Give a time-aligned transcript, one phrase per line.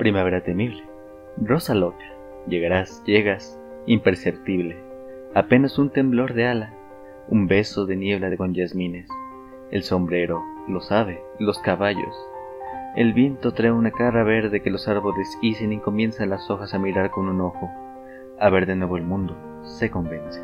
[0.00, 0.82] Primavera temible,
[1.36, 2.06] rosa loca,
[2.48, 4.78] llegarás, llegas, imperceptible,
[5.34, 6.72] apenas un temblor de ala,
[7.28, 9.10] un beso de niebla con yasmines,
[9.70, 12.16] el sombrero, lo sabe, los caballos.
[12.96, 16.78] El viento trae una cara verde que los árboles hicen y comienzan las hojas a
[16.78, 17.70] mirar con un ojo,
[18.40, 20.40] a ver de nuevo el mundo, se convence.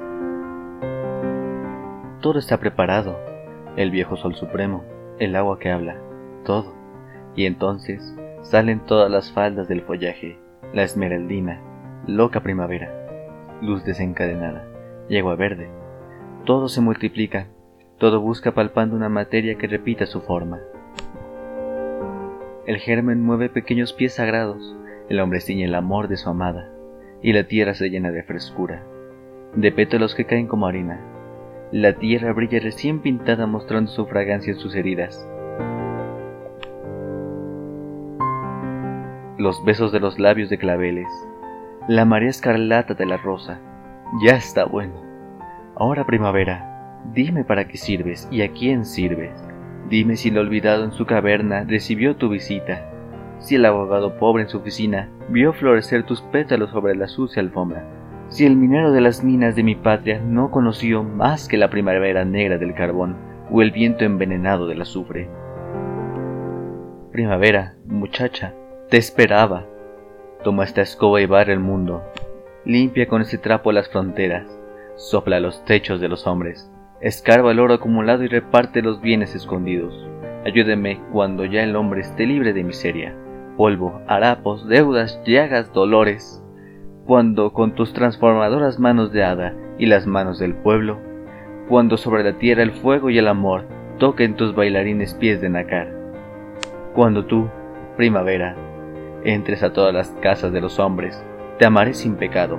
[2.21, 3.19] Todo está preparado,
[3.77, 4.85] el viejo sol supremo,
[5.19, 5.97] el agua que habla,
[6.45, 6.75] todo.
[7.35, 8.15] Y entonces
[8.51, 10.39] salen todas las faldas del follaje,
[10.73, 11.61] la esmeraldina,
[12.07, 12.93] loca primavera,
[13.61, 14.65] luz desencadenada,
[15.09, 15.69] yegua verde.
[16.45, 17.49] Todo se multiplica,
[17.99, 20.61] todo busca palpando una materia que repita su forma.
[22.67, 24.77] El germen mueve pequeños pies sagrados,
[25.09, 26.71] el hombre ciñe el amor de su amada,
[27.23, 28.85] y la tierra se llena de frescura,
[29.57, 31.01] de pétalos que caen como harina.
[31.73, 35.29] La tierra brilla recién pintada mostrando su fragancia en sus heridas.
[39.47, 41.07] Los besos de los labios de claveles,
[41.87, 43.61] la marea escarlata de la rosa,
[44.21, 44.95] ya está bueno.
[45.77, 49.31] Ahora primavera, Dime para qué sirves y a quién sirves.
[49.89, 52.91] Dime si el olvidado en su caverna recibió tu visita.
[53.39, 57.85] Si el abogado pobre en su oficina vio florecer tus pétalos sobre la sucia alfombra.
[58.27, 62.25] Si el minero de las minas de mi patria no conoció más que la primavera
[62.25, 63.15] negra del carbón
[63.53, 65.29] o el viento envenenado del azufre.
[67.13, 68.53] Primavera, muchacha,
[68.91, 69.65] te esperaba.
[70.45, 72.03] Toma esta escoba y barre el mundo.
[72.65, 74.47] Limpia con ese trapo las fronteras.
[74.97, 76.71] Sopla los techos de los hombres
[77.01, 79.93] Escarba el oro acumulado y reparte los bienes escondidos.
[80.47, 83.15] Ayúdeme cuando ya el hombre esté libre de miseria,
[83.59, 86.43] polvo, harapos, deudas, llagas, dolores.
[87.05, 90.99] Cuando con tus transformadoras manos de hada y las manos del pueblo,
[91.69, 93.67] cuando sobre la tierra el fuego y el amor
[93.99, 95.93] toquen tus bailarines pies de nacar.
[96.95, 97.49] Cuando tú,
[97.99, 98.57] primavera,
[99.27, 101.21] entres a todas las casas de los hombres,
[101.59, 102.59] te amaré sin pecado.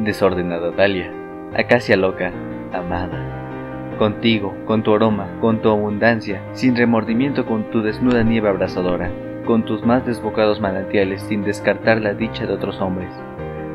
[0.00, 1.12] Desordenada Dalia,
[1.54, 2.32] acacia loca,
[2.72, 3.94] amada.
[3.98, 9.10] Contigo, con tu aroma, con tu abundancia, sin remordimiento con tu desnuda nieve abrasadora,
[9.44, 13.10] con tus más desbocados manantiales sin descartar la dicha de otros hombres,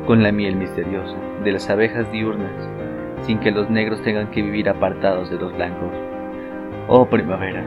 [0.06, 2.52] con la miel misteriosa de las abejas diurnas,
[3.22, 5.92] sin que los negros tengan que vivir apartados de los blancos.
[6.88, 7.64] Oh primavera,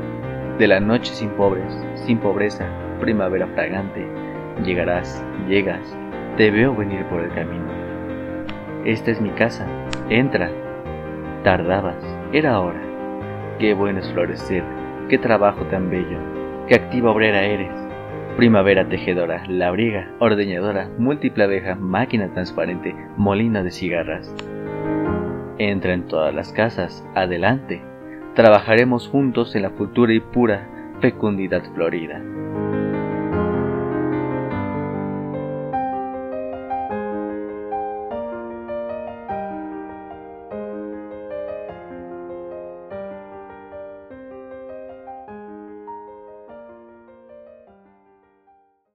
[0.58, 2.68] de la noche sin pobres, sin pobreza,
[3.00, 4.06] primavera fragante,
[4.64, 5.98] llegarás, llegas,
[6.38, 7.66] te veo venir por el camino.
[8.86, 9.68] Esta es mi casa,
[10.10, 10.50] entra,
[11.46, 12.82] Tardabas, era hora.
[13.60, 14.64] Qué bueno es florecer,
[15.10, 16.18] qué trabajo tan bello,
[16.68, 17.72] qué activa obrera eres.
[18.36, 24.36] Primavera tejedora, labriga, ordeñadora, múltiple abeja, máquina transparente, molina de cigarras.
[25.60, 27.82] Entra en todas las casas, adelante.
[28.34, 30.68] Trabajaremos juntos en la futura y pura
[31.00, 32.22] fecundidad florida.